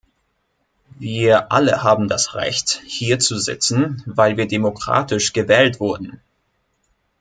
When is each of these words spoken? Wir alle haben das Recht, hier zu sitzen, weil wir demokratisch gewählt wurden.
Wir 0.97 1.51
alle 1.51 1.83
haben 1.83 2.07
das 2.07 2.33
Recht, 2.33 2.81
hier 2.87 3.19
zu 3.19 3.37
sitzen, 3.37 4.01
weil 4.07 4.35
wir 4.35 4.47
demokratisch 4.47 5.31
gewählt 5.31 5.79
wurden. 5.79 6.19